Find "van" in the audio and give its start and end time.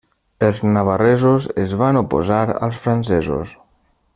1.83-2.01